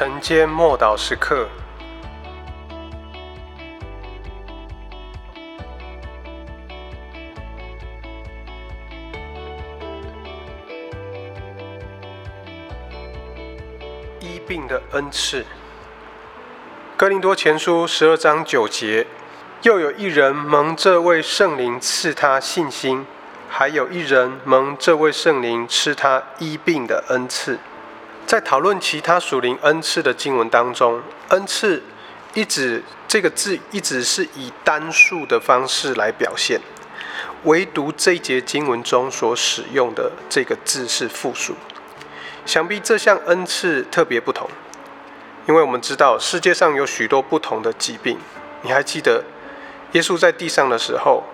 [0.00, 1.46] 晨间默祷时刻，
[14.20, 15.44] 医病的恩赐。
[16.96, 19.06] 哥林多前书十二章九节，
[19.60, 23.04] 又有一人蒙这位圣灵赐他信心，
[23.50, 27.58] 还有一人蒙这位圣灵赐他医病的恩赐。
[28.30, 31.82] 在讨论其他属灵恩赐的经文当中，恩赐
[32.32, 36.60] 一直这个字一直是以单数的方式来表现，
[37.42, 41.56] 唯独这一节经文中所使用的这个字是复数。
[42.46, 44.48] 想必这项恩赐特别不同，
[45.48, 48.16] 因为我们知道世界上有许多不同的疾病。
[48.62, 49.24] 你还记得
[49.90, 51.24] 耶稣在地上的时候，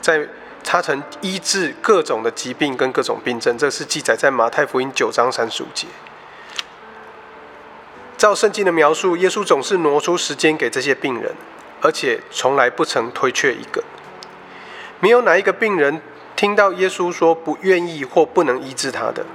[0.00, 0.26] 在
[0.64, 5.86] 他曾医治各种的疾病跟各种病症，这是记载在马太福音九章三十五节。
[8.22, 11.34] 照圣经的描述，耶稣总是挪出时间给这些病人，
[11.80, 13.82] 而且从来不曾推却一个。
[15.00, 16.00] 没有哪一个病人
[16.36, 19.26] 听到耶稣说不愿意或不能医治他的。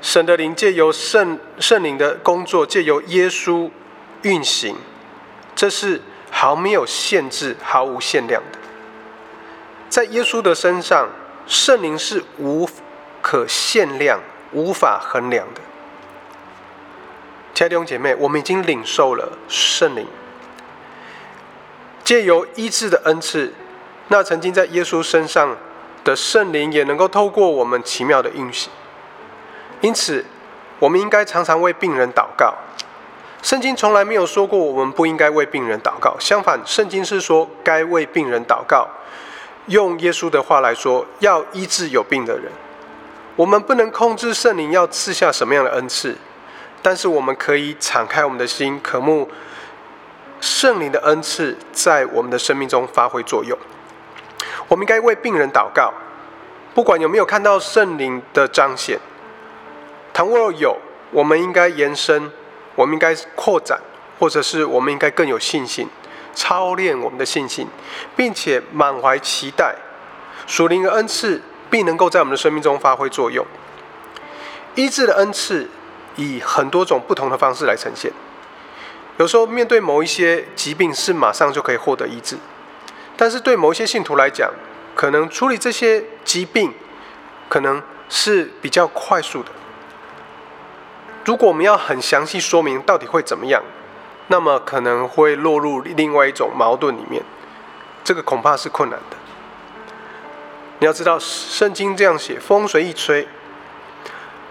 [0.00, 3.70] 神的灵借由圣圣灵的工作，借由耶稣
[4.22, 4.74] 运行，
[5.54, 8.58] 这是毫没有限制、毫无限量的。
[9.90, 11.10] 在耶稣的身上，
[11.46, 12.66] 圣灵是无
[13.20, 14.18] 可限量、
[14.52, 15.60] 无法衡量的。
[17.56, 20.06] 亲爱的弟兄姐妹，我们已经领受了圣灵，
[22.04, 23.50] 借由医治的恩赐，
[24.08, 25.56] 那曾经在耶稣身上
[26.04, 28.70] 的圣灵也能够透过我们奇妙的运行。
[29.80, 30.22] 因此，
[30.78, 32.54] 我们应该常常为病人祷告。
[33.40, 38.86] 圣经从来没有说过我们不应该为病人祷告，相反，圣经是说该为病人祷告。
[39.68, 42.52] 用耶稣的话来说，要医治有病的人。
[43.34, 46.18] 我们不能控制圣灵要赐下什么样的恩赐。
[46.86, 49.28] 但是我们可以敞开我们的心，渴慕
[50.40, 53.58] 圣灵的恩赐在我们的生命中发挥作用。
[54.68, 55.92] 我们应该为病人祷告，
[56.76, 59.00] 不管有没有看到圣灵的彰显。
[60.14, 60.78] 倘若有，
[61.10, 62.30] 我们应该延伸，
[62.76, 63.80] 我们应该扩展，
[64.20, 65.88] 或者是我们应该更有信心，
[66.36, 67.66] 操练我们的信心，
[68.14, 69.74] 并且满怀期待，
[70.46, 73.44] 属灵的恩赐必能够在我们的生命中发挥作用。
[74.76, 75.68] 医治的恩赐。
[76.16, 78.10] 以很多种不同的方式来呈现。
[79.18, 82.36] 有时候面对某一些疾病是马上就可以获得医治，
[83.16, 84.50] 但是对某一些信徒来讲，
[84.94, 86.74] 可能处理这些疾病
[87.48, 89.50] 可能是比较快速的。
[91.24, 93.62] 如果我们要很详细说明到底会怎么样，
[94.28, 97.22] 那么可能会落入另外一种矛盾里面，
[98.04, 99.16] 这个恐怕是困难的。
[100.80, 103.26] 你要知道，圣经这样写：风随意吹。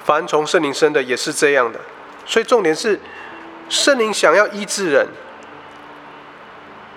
[0.06, 1.80] 凡从圣灵生的也是这样的，
[2.28, 3.00] 所以重点是
[3.70, 5.08] 圣灵想要医治人，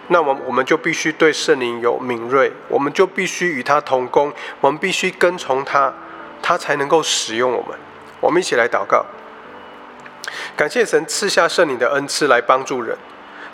[0.08, 4.30] 那么我们就必须对圣灵有敏锐，我们就必须与他同工，
[4.60, 5.90] 我们必须跟从他，
[6.42, 7.78] 他才能够使用我们。
[8.20, 9.06] 我们一起来祷告，
[10.54, 12.98] 感谢神赐下圣灵的恩赐来帮助人。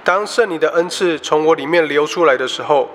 [0.02, 2.90] 当圣灵的恩赐从我里面流出来的时候，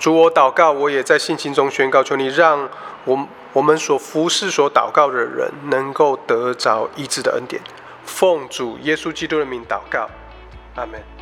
[0.00, 2.68] 主我祷告，我也在信心中宣告，求你让
[3.04, 3.28] 我。
[3.52, 7.60] 我们所服侍、所祷告的人，能够得着医治的恩典。
[8.04, 10.08] 奉主耶稣基督的名祷告，
[10.76, 11.19] 阿门。